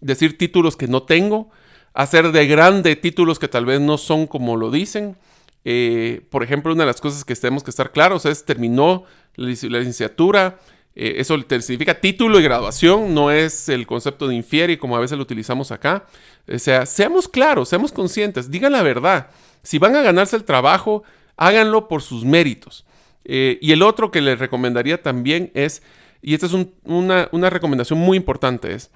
[0.00, 1.50] decir títulos que no tengo,
[1.96, 5.16] hacer de grande títulos que tal vez no son como lo dicen.
[5.64, 9.04] Eh, por ejemplo, una de las cosas que tenemos que estar claros es terminó
[9.34, 10.58] la, licenciatura.
[10.94, 15.16] Eh, eso significa título y graduación, no es el concepto de infieri como a veces
[15.16, 16.04] lo utilizamos acá.
[16.52, 19.30] O sea, seamos claros, seamos conscientes, digan la verdad.
[19.62, 21.02] Si van a ganarse el trabajo,
[21.36, 22.84] háganlo por sus méritos.
[23.24, 25.82] Eh, y el otro que les recomendaría también es,
[26.20, 26.52] y esta es
[26.84, 28.90] una, una recomendación muy importante, es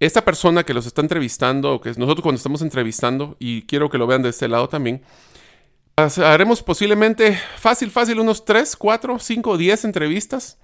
[0.00, 4.06] esta persona que los está entrevistando, que nosotros cuando estamos entrevistando, y quiero que lo
[4.06, 5.02] vean de este lado también,
[5.96, 10.58] haremos posiblemente fácil, fácil, unos 3, 4, 5, 10 entrevistas.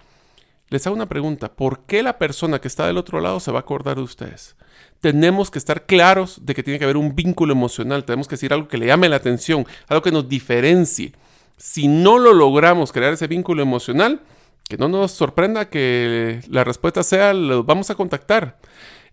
[0.69, 3.59] Les hago una pregunta, ¿por qué la persona que está del otro lado se va
[3.59, 4.57] a acordar de ustedes?
[5.01, 8.53] Tenemos que estar claros de que tiene que haber un vínculo emocional, tenemos que decir
[8.53, 11.13] algo que le llame la atención, algo que nos diferencie.
[11.57, 14.21] Si no lo logramos crear ese vínculo emocional,
[14.69, 18.59] que no nos sorprenda que la respuesta sea, lo vamos a contactar.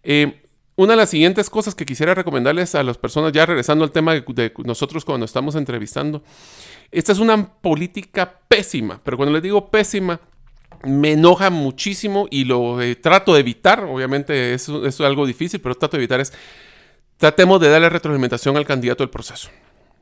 [0.09, 0.41] Eh,
[0.77, 4.13] una de las siguientes cosas que quisiera recomendarles a las personas, ya regresando al tema
[4.13, 6.23] de, nosotros cuando estamos entrevistando,
[6.91, 10.21] esta es una política pésima, pero cuando les digo pésima,
[10.83, 14.69] me enoja muchísimo y lo eh, trato de evitar, obviamente es
[15.01, 16.31] algo difícil, pero trato de evitar es,
[17.17, 19.49] tratemos de darle retroalimentación al candidato del proceso.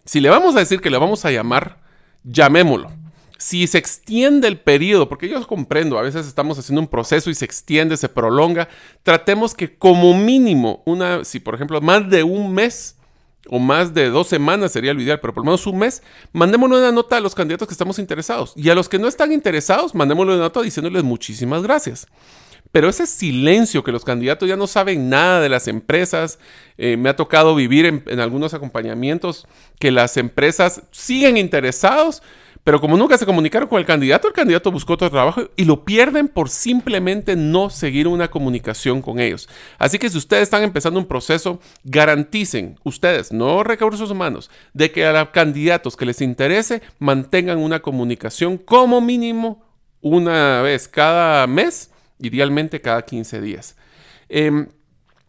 [0.03, 1.79] Si le vamos a decir que le vamos a llamar,
[2.23, 2.91] llamémoslo.
[3.37, 7.35] Si se extiende el periodo, porque yo comprendo, a veces estamos haciendo un proceso y
[7.35, 8.69] se extiende, se prolonga,
[9.03, 12.95] tratemos que como mínimo, una, si por ejemplo más de un mes
[13.47, 16.01] o más de dos semanas sería lo ideal, pero por lo menos un mes,
[16.33, 18.53] mandémosle una nota a los candidatos que estamos interesados.
[18.55, 22.07] Y a los que no están interesados, mandémosle una nota diciéndoles muchísimas gracias.
[22.71, 26.39] Pero ese silencio que los candidatos ya no saben nada de las empresas,
[26.77, 29.47] eh, me ha tocado vivir en, en algunos acompañamientos
[29.79, 32.23] que las empresas siguen interesados,
[32.65, 35.86] pero como nunca se comunicaron con el candidato, el candidato buscó otro trabajo y lo
[35.86, 39.47] pierden por simplemente no seguir una comunicación con ellos.
[39.78, 45.06] Así que si ustedes están empezando un proceso, garanticen, ustedes, no recursos humanos, de que
[45.06, 49.63] a los candidatos que les interese mantengan una comunicación como mínimo
[50.01, 53.75] una vez cada mes, idealmente cada 15 días.
[54.28, 54.69] Em,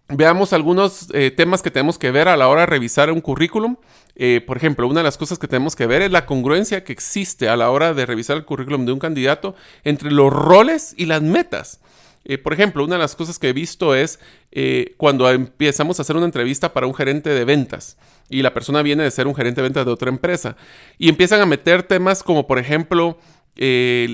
[0.08, 3.76] veamos algunos eh, temas que tenemos que ver a la hora de revisar un currículum.
[4.18, 6.92] Eh, por ejemplo, una de las cosas que tenemos que ver es la congruencia que
[6.92, 11.04] existe a la hora de revisar el currículum de un candidato entre los roles y
[11.04, 11.80] las metas.
[12.24, 14.18] Eh, por ejemplo, una de las cosas que he visto es
[14.52, 17.98] eh, cuando empezamos a hacer una entrevista para un gerente de ventas
[18.30, 20.56] y la persona viene de ser un gerente de ventas de otra empresa
[20.98, 23.18] y empiezan a meter temas como, por ejemplo,
[23.54, 24.10] ellos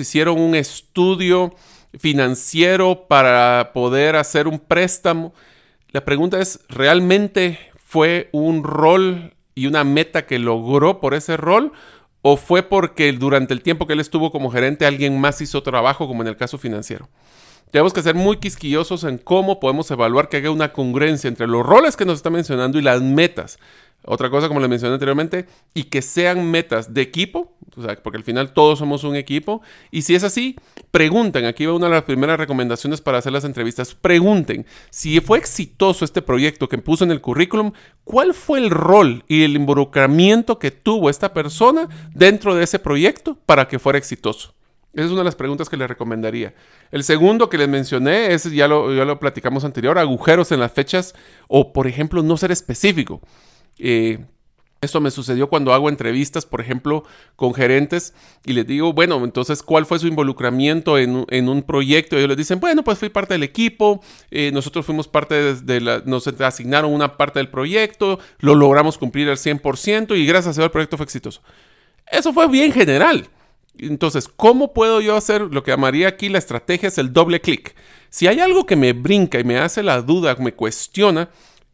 [0.00, 1.54] hicieron un estudio
[1.98, 5.34] financiero para poder hacer un préstamo.
[5.90, 11.72] La pregunta es, ¿realmente fue un rol y una meta que logró por ese rol?
[12.20, 16.08] ¿O fue porque durante el tiempo que él estuvo como gerente alguien más hizo trabajo,
[16.08, 17.08] como en el caso financiero?
[17.70, 21.66] Tenemos que ser muy quisquillosos en cómo podemos evaluar que haya una congruencia entre los
[21.66, 23.58] roles que nos está mencionando y las metas.
[24.04, 28.18] Otra cosa, como les mencioné anteriormente, y que sean metas de equipo, o sea, porque
[28.18, 29.62] al final todos somos un equipo.
[29.90, 30.56] Y si es así,
[30.92, 31.44] pregunten.
[31.44, 33.94] Aquí va una de las primeras recomendaciones para hacer las entrevistas.
[33.94, 37.72] Pregunten si fue exitoso este proyecto que puso en el currículum,
[38.04, 43.36] ¿cuál fue el rol y el involucramiento que tuvo esta persona dentro de ese proyecto
[43.44, 44.55] para que fuera exitoso?
[44.96, 46.54] Esa es una de las preguntas que les recomendaría.
[46.90, 50.72] El segundo que les mencioné es, ya lo, ya lo platicamos anterior, agujeros en las
[50.72, 51.14] fechas
[51.48, 53.20] o, por ejemplo, no ser específico.
[53.78, 54.24] Eh,
[54.80, 57.04] esto me sucedió cuando hago entrevistas, por ejemplo,
[57.34, 58.14] con gerentes
[58.46, 62.16] y les digo, bueno, entonces, ¿cuál fue su involucramiento en, un proyecto?
[62.16, 65.80] Y ellos les dicen, bueno, pues fui parte del equipo, eh, nosotros fuimos parte de,
[65.82, 70.60] la, nos asignaron una parte del proyecto, lo logramos cumplir al 100% y gracias a
[70.60, 71.42] Dios el proyecto fue exitoso.
[72.10, 73.28] Eso fue bien general.
[73.78, 76.88] Entonces, ¿cómo puedo yo hacer lo que llamaría aquí la estrategia?
[76.88, 77.74] Es el doble clic.
[78.10, 81.28] Si hay algo que me brinca y me hace la duda, me cuestiona,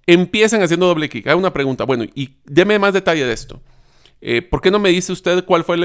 [0.07, 1.27] empiezan haciendo doble clic.
[1.27, 3.61] Hay una pregunta, bueno, y deme más detalle de esto.
[4.21, 5.77] Eh, ¿Por qué no me dice usted cuál fue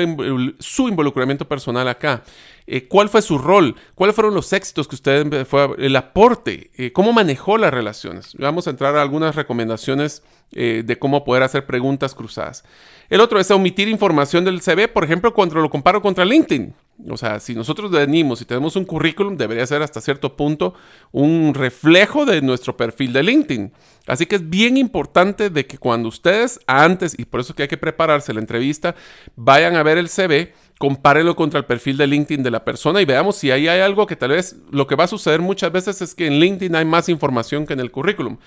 [0.60, 2.24] su involucramiento personal acá?
[2.68, 3.76] Eh, ¿Cuál fue su rol?
[3.96, 6.70] ¿Cuáles fueron los éxitos que usted fue, el aporte?
[6.76, 8.34] Eh, ¿Cómo manejó las relaciones?
[8.38, 12.64] Vamos a entrar a algunas recomendaciones de cómo poder hacer preguntas cruzadas.
[13.10, 16.74] El otro es omitir información del CV, por ejemplo, cuando lo comparo contra LinkedIn.
[17.10, 20.74] O sea, si nosotros venimos y tenemos un currículum, debería ser hasta cierto punto
[21.12, 23.72] un reflejo de nuestro perfil de LinkedIn.
[24.08, 27.68] Así que es bien importante de que cuando ustedes antes, y por eso que hay
[27.68, 28.96] que prepararse la entrevista,
[29.36, 33.06] vayan a ver el CV, compárenlo contra el perfil de LinkedIn de la persona y
[33.06, 36.02] veamos si ahí hay algo que tal vez lo que va a suceder muchas veces
[36.02, 38.38] es que en LinkedIn hay más información que en el currículum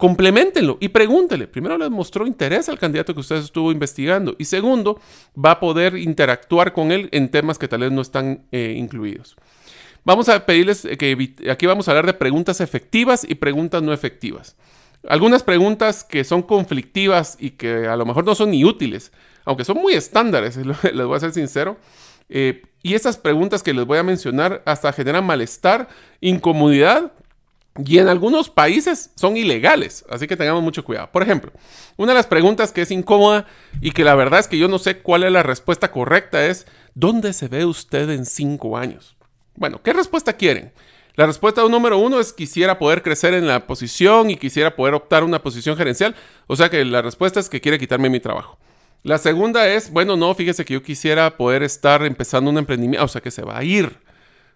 [0.00, 1.46] complementenlo y pregúntele.
[1.46, 4.98] Primero, les mostró interés al candidato que usted estuvo investigando y segundo,
[5.36, 9.36] va a poder interactuar con él en temas que tal vez no están eh, incluidos.
[10.02, 14.56] Vamos a pedirles que aquí vamos a hablar de preguntas efectivas y preguntas no efectivas.
[15.06, 19.12] Algunas preguntas que son conflictivas y que a lo mejor no son ni útiles,
[19.44, 20.56] aunque son muy estándares,
[20.92, 21.76] les voy a ser sincero.
[22.28, 25.88] Eh, y estas preguntas que les voy a mencionar hasta generan malestar,
[26.20, 27.12] incomodidad
[27.84, 31.10] y en algunos países son ilegales, así que tengamos mucho cuidado.
[31.12, 31.52] Por ejemplo,
[31.96, 33.46] una de las preguntas que es incómoda
[33.80, 36.66] y que la verdad es que yo no sé cuál es la respuesta correcta es,
[36.94, 39.16] ¿dónde se ve usted en cinco años?
[39.54, 40.72] Bueno, ¿qué respuesta quieren?
[41.16, 45.24] La respuesta número uno es quisiera poder crecer en la posición y quisiera poder optar
[45.24, 46.14] una posición gerencial.
[46.46, 48.58] O sea que la respuesta es que quiere quitarme mi trabajo.
[49.02, 53.08] La segunda es, bueno, no, fíjese que yo quisiera poder estar empezando un emprendimiento, o
[53.08, 53.98] sea que se va a ir.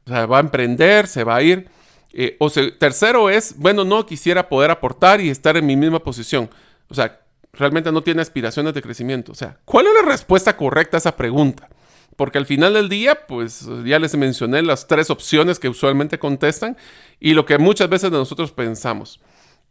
[0.06, 1.68] O sea, va a emprender, se va a ir.
[2.12, 6.50] Eh, o tercero es, bueno, no quisiera poder aportar y estar en mi misma posición.
[6.88, 7.20] O sea,
[7.52, 9.32] realmente no tiene aspiraciones de crecimiento.
[9.32, 11.68] O sea, ¿cuál es la respuesta correcta a esa pregunta?
[12.16, 16.76] Porque al final del día, pues ya les mencioné las tres opciones que usualmente contestan
[17.18, 19.20] y lo que muchas veces nosotros pensamos.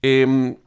[0.01, 0.57] Em,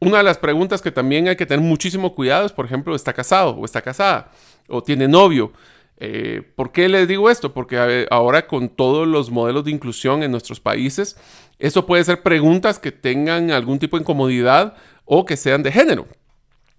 [0.00, 3.12] una de las preguntas que también hay que tener muchísimo cuidado es, por ejemplo, ¿está
[3.12, 4.30] casado o está casada?
[4.68, 5.52] ¿O tiene novio?
[5.98, 7.52] Eh, ¿Por qué les digo esto?
[7.52, 11.16] Porque ahora con todos los modelos de inclusión en nuestros países,
[11.58, 16.06] eso puede ser preguntas que tengan algún tipo de incomodidad o que sean de género.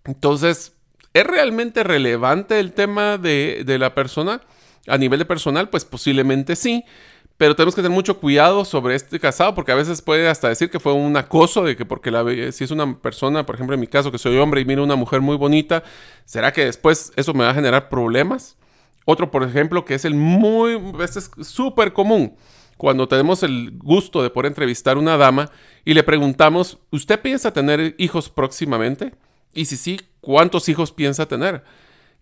[0.05, 0.73] Entonces,
[1.13, 4.41] ¿Es realmente relevante el tema de, de la persona
[4.87, 5.69] a nivel de personal?
[5.69, 6.85] Pues posiblemente sí
[7.39, 10.69] pero tenemos que tener mucho cuidado sobre este casado porque a veces puede hasta decir
[10.69, 13.79] que fue un acoso de que porque la si es una persona, por ejemplo en
[13.79, 15.81] mi caso que soy hombre y miro una mujer muy bonita,
[16.25, 18.57] ¿será que después eso me va a generar problemas?
[19.05, 22.35] Otro, por ejemplo, que es el muy, este es súper común,
[22.75, 25.49] cuando tenemos el gusto de poder entrevistar a una dama
[25.85, 29.13] y le preguntamos, ¿usted piensa tener hijos próximamente?
[29.53, 31.63] Y si sí, ¿cuántos hijos piensa tener?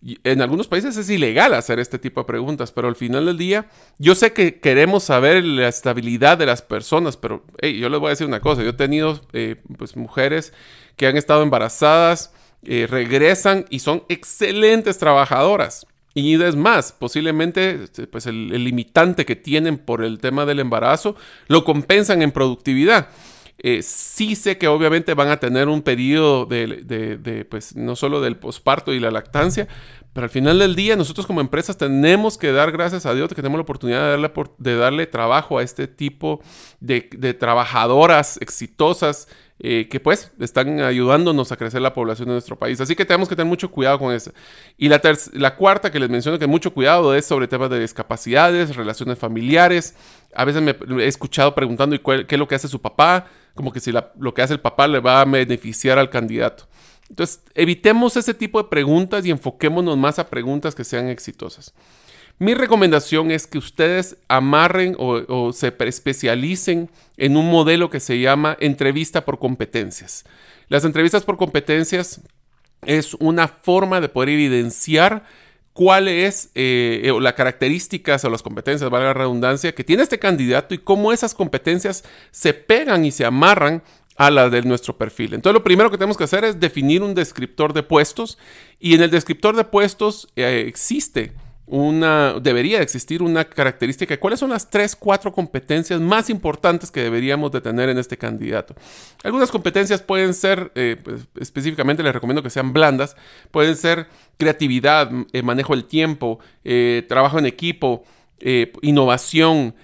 [0.02, 3.68] En algunos países es ilegal hacer este tipo de preguntas, pero al final del día,
[3.98, 8.10] yo sé que queremos saber la estabilidad de las personas, pero yo les voy a
[8.10, 10.52] decir una cosa, yo he tenido eh, pues, mujeres
[10.96, 12.32] que han estado embarazadas,
[12.62, 15.86] eh, regresan y son excelentes trabajadoras.
[16.14, 17.78] Y es más, posiblemente
[18.10, 21.14] pues el, limitante que tienen por el tema del embarazo
[21.46, 23.08] lo compensan en productividad.
[23.60, 28.36] Eh, sí sé que obviamente van a tener un periodo de, pues no solo del
[28.36, 29.66] posparto y la lactancia,
[30.12, 33.34] pero al final del día nosotros como empresas tenemos que dar gracias a Dios que
[33.34, 36.40] tenemos la oportunidad de darle, de darle trabajo a este tipo
[36.78, 37.00] de,
[37.34, 39.26] trabajadoras exitosas
[39.60, 42.80] eh, que pues están ayudándonos a crecer la población de nuestro país.
[42.80, 44.32] Así que tenemos que tener mucho cuidado con eso.
[44.76, 48.76] Y la, la cuarta que les menciono que mucho cuidado es sobre temas de discapacidades,
[48.76, 49.96] relaciones familiares.
[50.32, 53.72] A veces me he escuchado preguntando ¿y qué es lo que hace su papá como
[53.72, 56.68] que si lo que hace el papá le va a beneficiar al candidato.
[57.08, 61.72] Entonces, evitemos ese tipo de preguntas y enfoquémonos más a preguntas que sean exitosas.
[62.40, 68.56] Mi recomendación es que ustedes amarren o, se especialicen en un modelo que se llama
[68.60, 70.24] entrevista por competencias.
[70.68, 72.20] Las entrevistas por competencias
[72.86, 75.24] es una forma de poder evidenciar
[75.72, 80.18] cuál es eh, eh, las características o las competencias, valga la redundancia, que tiene este
[80.18, 83.82] candidato y cómo esas competencias se pegan y se amarran
[84.16, 85.34] a las de nuestro perfil.
[85.34, 88.36] Entonces lo primero que tenemos que hacer es definir un descriptor de puestos
[88.80, 91.32] y en el descriptor de puestos eh, existe
[91.68, 94.18] una, debería existir una característica.
[94.18, 98.74] ¿Cuáles son las tres, cuatro competencias más importantes que deberíamos de tener en este candidato?
[99.22, 103.16] Algunas competencias pueden ser, eh, pues, específicamente les recomiendo que sean blandas,
[103.50, 108.04] pueden ser creatividad, eh, manejo del tiempo, eh, trabajo en equipo,
[108.82, 109.74] innovación,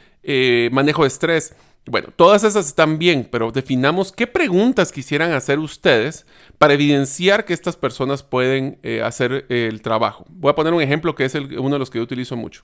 [0.71, 1.55] manejo de estrés.
[1.87, 6.25] Bueno, todas esas están bien, pero definamos qué preguntas quisieran hacer ustedes
[6.57, 10.25] para evidenciar que estas personas pueden eh, hacer el trabajo.
[10.31, 12.63] Voy a poner un ejemplo que es uno de los que yo utilizo mucho.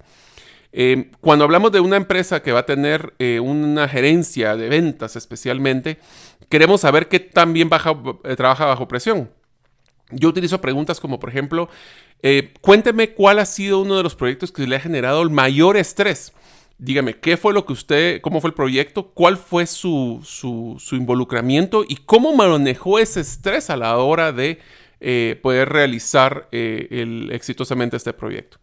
[0.72, 5.16] Eh, cuando hablamos de una empresa que va a tener eh, una gerencia de ventas
[5.16, 5.98] especialmente,
[6.48, 9.30] queremos saber qué tan bien trabaja bajo presión.
[10.12, 11.68] Yo utilizo preguntas como, por ejemplo,
[12.62, 16.33] cuénteme cuál ha sido uno de los proyectos que le ha generado el mayor estrés
[16.81, 19.11] dígame, ¿qué fue lo que usted, cómo fue el proyecto?
[19.11, 20.21] ¿Cuál fue su,
[20.93, 21.85] involucramiento?
[21.87, 24.59] ¿Y cómo manejó ese estrés a la hora de
[25.01, 28.59] eh, poder realizar eh, exitosamente este proyecto?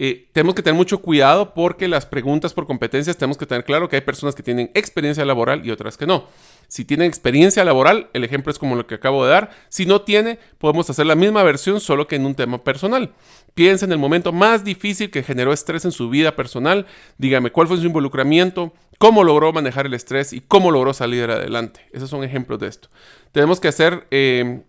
[0.00, 3.88] Eh, tenemos que tener mucho cuidado porque las preguntas por competencias tenemos que tener claro
[3.88, 6.28] que hay personas que tienen experiencia laboral y otras que no.
[6.68, 9.50] Si tienen experiencia laboral, el ejemplo es como lo que acabo de dar.
[9.70, 13.12] Si no tiene, podemos hacer la misma versión solo que en un tema personal.
[13.58, 16.86] Piensa en el momento más difícil que generó estrés en su vida personal.
[17.16, 21.80] Dígame cuál fue su involucramiento, cómo logró manejar el estrés y cómo logró salir adelante.
[21.92, 22.88] Esos son ejemplos de esto.
[23.32, 24.60] Tenemos que hacer eh,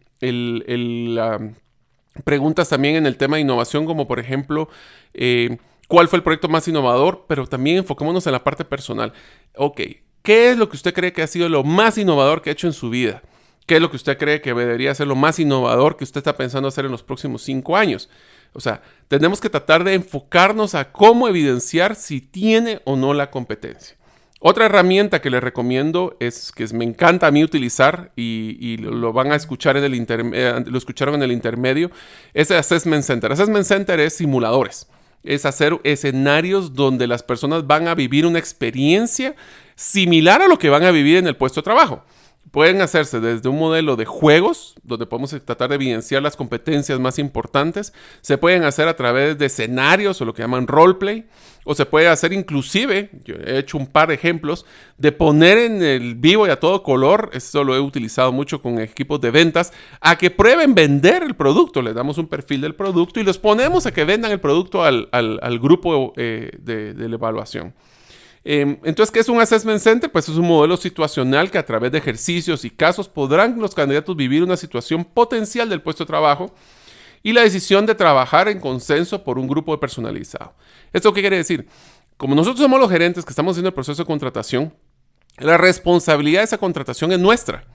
[2.23, 4.69] preguntas también en el tema de innovación, como por ejemplo,
[5.13, 7.25] eh, ¿cuál fue el proyecto más innovador?
[7.27, 9.13] Pero también enfoquémonos en la parte personal.
[9.55, 9.81] Ok,
[10.23, 12.65] ¿qué es lo que usted cree que ha sido lo más innovador que ha hecho
[12.65, 13.21] en su vida?
[13.67, 16.35] ¿Qué es lo que usted cree que debería ser lo más innovador que usted está
[16.35, 18.09] pensando hacer en los próximos cinco años?
[18.53, 23.31] O sea, tenemos que tratar de enfocarnos a cómo evidenciar si tiene o no la
[23.31, 23.99] competencia.
[24.41, 29.33] Otra herramienta que les recomiendo es que me encanta a mí utilizar y, lo, van
[29.33, 29.93] a escuchar en el
[30.33, 31.91] eh, lo escucharon en el intermedio
[32.33, 33.33] es el Assessment Center.
[33.33, 34.87] Assessment Center es simuladores.
[35.25, 39.35] Es hacer escenarios donde las personas van a vivir una experiencia
[39.75, 42.05] similar a lo que van a vivir en el puesto de trabajo.
[42.51, 47.19] Pueden hacerse desde un modelo de juegos, donde podemos tratar de evidenciar las competencias más
[47.19, 47.93] importantes.
[48.21, 51.27] Se pueden hacer a través de escenarios o lo que llaman roleplay.
[51.65, 54.65] O se puede hacer inclusive, yo he hecho un par de ejemplos,
[54.97, 58.79] de poner en el vivo y a todo color, esto lo he utilizado mucho con
[58.79, 61.83] equipos de ventas, a que prueben vender el producto.
[61.83, 65.59] Les damos un perfil del producto y los ponemos a que vendan el producto al,
[65.59, 67.75] grupo eh, de la evaluación.
[68.43, 70.11] Em, entonces, ¿qué es un assessment center?
[70.11, 74.15] Pues es un modelo situacional que a través de ejercicios y casos podrán los candidatos
[74.15, 76.53] vivir una situación potencial del puesto de trabajo
[77.21, 80.53] y la decisión de trabajar en consenso por un grupo personalizado.
[80.93, 81.67] ¿Esto qué quiere decir?
[82.17, 84.73] Como nosotros somos los gerentes que estamos haciendo el proceso de contratación,
[85.37, 87.65] la responsabilidad de esa contratación es nuestra.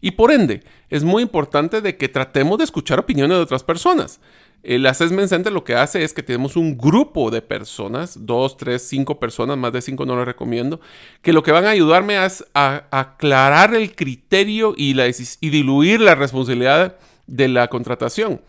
[0.00, 4.20] Y por ende, es muy importante de que tratemos de escuchar opiniones de otras personas.
[4.66, 8.82] El Assessment Center lo que hace es que tenemos un grupo de personas, dos, tres,
[8.82, 10.80] cinco personas, más de cinco no lo recomiendo,
[11.22, 16.00] que lo que van a ayudarme es a, aclarar el criterio y, la, y diluir
[16.00, 16.96] la responsabilidad
[17.28, 18.40] de la contratación.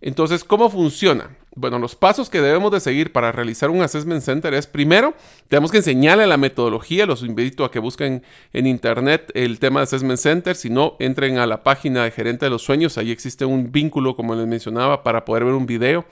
[0.00, 1.36] Entonces, ¿cómo funciona?
[1.56, 5.14] Bueno, los pasos que debemos de seguir para realizar un assessment center es primero,
[5.46, 9.84] tenemos que enseñarle la metodología, los invito a que busquen en internet el tema de
[9.84, 13.44] assessment center, si no, entren a la página de gerente de los sueños, ahí existe
[13.44, 16.04] un vínculo, como les mencionaba, para poder ver un video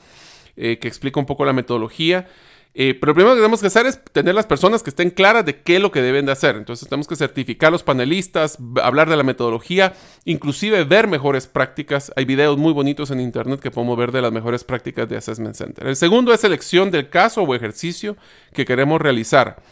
[0.56, 2.28] eh, que explica un poco la metodología.
[2.74, 5.60] Eh, pero primero que tenemos que hacer es tener las personas que estén claras de
[5.60, 6.56] qué es lo que deben de hacer.
[6.56, 9.94] Entonces tenemos que certificar a los panelistas, hablar de la metodología,
[10.24, 12.12] inclusive ver mejores prácticas.
[12.16, 15.54] Hay videos muy bonitos en internet que podemos ver de las mejores prácticas de Assessment
[15.54, 15.86] Center.
[15.86, 18.16] El segundo es selección del caso o ejercicio
[18.54, 19.62] que queremos realizar,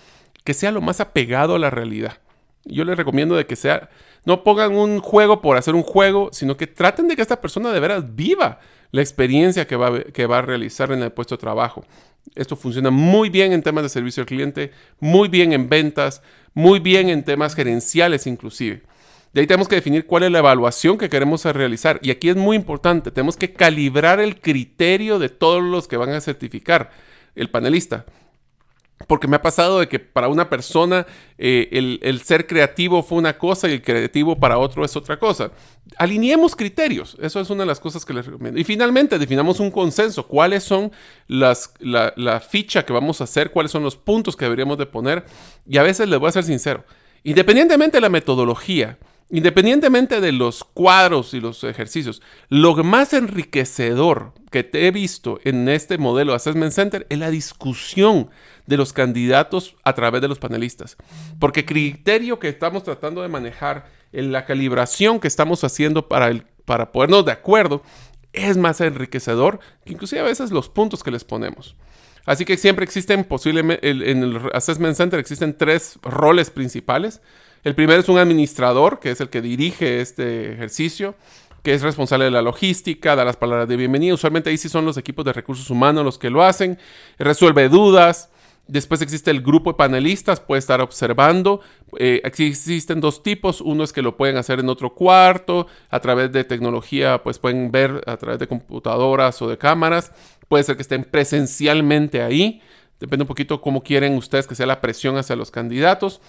[0.44, 2.18] que sea lo más apegado a la realidad.
[2.64, 3.88] Yo les recomiendo de que sea,
[4.24, 7.72] no pongan un juego por hacer un juego, sino que traten de que esta persona
[7.72, 11.40] de veras viva la experiencia que va, que va a realizar en el puesto de
[11.40, 11.84] trabajo.
[12.34, 16.80] Esto funciona muy bien en temas de servicio al cliente, muy bien en ventas, muy
[16.80, 18.82] bien en temas gerenciales inclusive.
[19.32, 22.00] De ahí tenemos que definir cuál es la evaluación que queremos realizar.
[22.02, 26.10] Y aquí es muy importante, tenemos que calibrar el criterio de todos los que van
[26.10, 26.90] a certificar
[27.36, 28.06] el panelista.
[29.06, 31.06] Porque me ha pasado de que para una persona
[31.38, 35.52] eh, el, ser creativo fue una cosa y el creativo para otro es otra cosa.
[35.96, 37.16] Alineemos criterios.
[37.20, 38.60] Eso es una de las cosas que les recomiendo.
[38.60, 40.26] Y finalmente definamos un consenso.
[40.26, 40.92] ¿Cuáles son
[41.26, 43.50] las, la, la ficha que vamos a hacer?
[43.50, 45.24] ¿Cuáles son los puntos que deberíamos de poner?
[45.66, 46.84] Y a veces les voy a ser sincero.
[47.24, 48.98] Independientemente de la metodología,
[49.32, 55.68] Independientemente de los cuadros y los ejercicios, lo más enriquecedor que te he visto en
[55.68, 58.30] este modelo Assessment Center es la discusión
[58.70, 60.96] de los candidatos a través de los panelistas.
[61.38, 66.44] Porque criterio que estamos tratando de manejar, en la calibración que estamos haciendo para, el,
[66.64, 67.82] para ponernos de acuerdo,
[68.32, 71.76] es más enriquecedor que inclusive a veces los puntos que les ponemos.
[72.26, 77.20] Así que siempre existen, posiblemente, en el Assessment Center existen tres roles principales.
[77.64, 81.14] El primero es un administrador, que es el que dirige este ejercicio,
[81.62, 84.14] que es responsable de la logística, de las palabras de bienvenida.
[84.14, 86.78] Usualmente ahí sí son los equipos de recursos humanos los que lo hacen.
[87.18, 88.30] Resuelve dudas.
[88.70, 91.60] Después existe el grupo de panelistas, puede estar observando.
[91.98, 93.60] Eh, existen dos tipos.
[93.60, 97.72] Uno es que lo pueden hacer en otro cuarto, a través de tecnología, pues pueden
[97.72, 100.12] ver a través de computadoras o de cámaras.
[100.46, 102.62] Puede ser que estén presencialmente ahí.
[103.00, 106.20] Depende un poquito cómo quieren ustedes que sea la presión hacia los candidatos.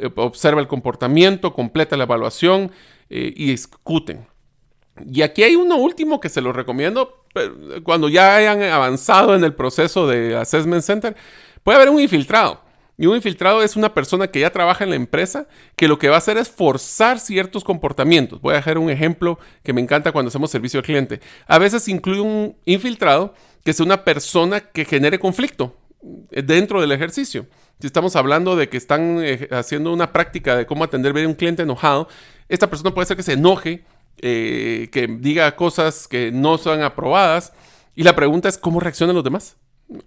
[0.00, 2.72] Eh, observa el comportamiento, completa la evaluación
[3.10, 4.26] eh, y discuten.
[5.06, 7.26] Y aquí hay uno último que se lo recomiendo
[7.84, 11.16] cuando ya hayan avanzado en el proceso de Assessment Center.
[11.66, 12.60] Puede haber un infiltrado.
[12.96, 16.08] Y un infiltrado es una persona que ya trabaja en la empresa que lo que
[16.08, 18.40] va a hacer es forzar ciertos comportamientos.
[18.40, 21.18] Voy a dejar un ejemplo que me encanta cuando hacemos servicio al cliente.
[21.48, 25.76] A veces incluye un infiltrado que es una persona que genere conflicto
[26.30, 27.48] dentro del ejercicio.
[27.80, 31.30] Si estamos hablando de que están eh, haciendo una práctica de cómo atender bien a
[31.30, 32.06] un cliente enojado,
[32.48, 33.84] esta persona puede ser que se enoje,
[34.18, 37.52] eh, que diga cosas que no son aprobadas.
[37.96, 39.56] Y la pregunta es, ¿cómo reaccionan los demás?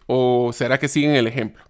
[0.07, 1.63] ¿O será que siguen el ejemplo?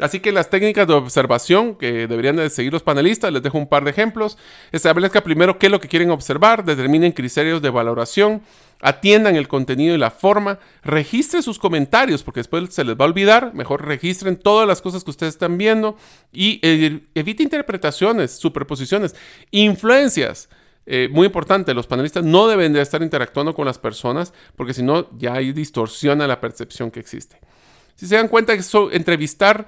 [0.00, 3.68] Así que las técnicas de observación que deberían de seguir los panelistas, les dejo un
[3.68, 4.36] par de ejemplos.
[4.72, 8.42] Establezca primero qué es lo que quieren observar, determinen criterios de valoración,
[8.80, 13.08] atiendan el contenido y la forma, registre sus comentarios porque después se les va a
[13.08, 15.96] olvidar, mejor registren todas las cosas que ustedes están viendo
[16.32, 19.14] y eh, evite interpretaciones, superposiciones,
[19.52, 20.48] influencias.
[20.86, 24.82] Eh, muy importante, los panelistas no deben de estar interactuando con las personas porque si
[24.82, 27.38] no ya ahí distorsiona la percepción que existe.
[27.94, 29.66] Si se dan cuenta que entrevistar,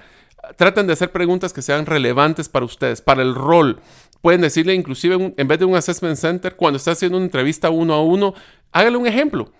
[0.55, 3.81] tratan de hacer preguntas que sean relevantes para ustedes, para el rol.
[4.21, 7.93] Pueden decirle inclusive en vez de un assessment center, cuando está haciendo una entrevista uno
[7.93, 8.33] a uno,
[8.71, 9.51] hágale un ejemplo.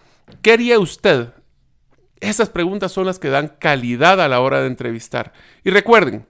[0.42, 1.30] ¿Qué haría usted?
[2.20, 5.34] Esas preguntas son las que dan calidad a la hora de entrevistar.
[5.64, 6.26] Y recuerden,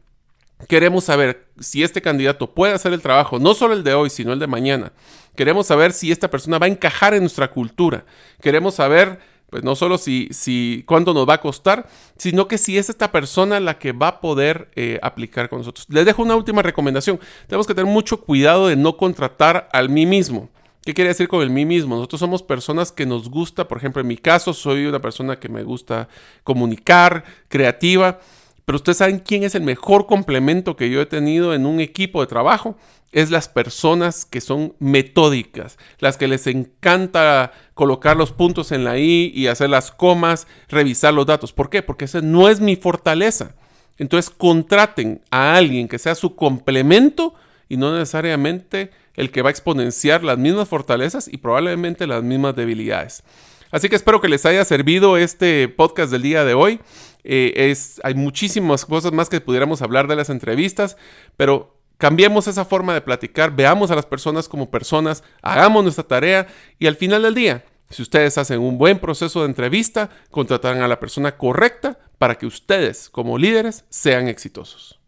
[0.68, 4.34] queremos saber si este candidato puede hacer el trabajo, no solo el de hoy, sino
[4.34, 4.92] el de mañana.
[5.36, 8.06] Queremos saber si esta persona va a encajar en nuestra cultura.
[8.42, 9.20] Queremos saber
[9.50, 11.88] pues no solo si, si cuánto nos va a costar,
[12.18, 15.86] sino que si es esta persona la que va a poder eh, aplicar con nosotros.
[15.90, 17.20] Les dejo una última recomendación.
[17.48, 20.50] Tenemos que tener mucho cuidado de no contratar al mí mismo.
[20.84, 21.96] ¿Qué quiere decir con el mí mismo?
[21.96, 25.50] Nosotros somos personas que nos gusta, por ejemplo, en mi caso soy una persona que
[25.50, 26.08] me gusta
[26.44, 28.20] comunicar, creativa,
[28.64, 32.20] pero ustedes saben quién es el mejor complemento que yo he tenido en un equipo
[32.22, 32.78] de trabajo
[33.12, 38.98] es las personas que son metódicas, las que les encanta colocar los puntos en la
[38.98, 41.54] I y hacer las comas, revisar los datos.
[41.54, 41.82] ¿Por qué?
[41.82, 43.56] Porque esa no es mi fortaleza.
[43.98, 47.34] Entonces contraten a alguien que sea su complemento
[47.70, 52.56] y no necesariamente el que va a exponenciar las mismas fortalezas y probablemente las mismas
[52.56, 53.24] debilidades.
[53.72, 56.80] Así que espero que les haya servido este podcast del día de hoy.
[57.24, 60.96] Eh, es, hay muchísimas cosas más que pudiéramos hablar de las entrevistas,
[61.36, 66.48] pero cambiemos esa forma de platicar, veamos a las personas como personas, hagamos nuestra tarea
[66.80, 70.88] y al final del día, si ustedes hacen un buen proceso de entrevista, contratarán a
[70.88, 75.00] la persona correcta para que ustedes como líderes sean exitosos.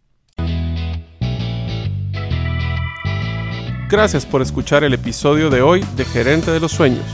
[3.90, 7.06] Gracias por escuchar el episodio de hoy de Gerente de los Sueños.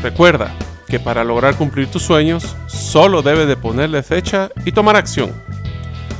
[0.00, 0.54] Recuerda,
[0.88, 5.32] que para lograr cumplir tus sueños solo debes de ponerle fecha y tomar acción.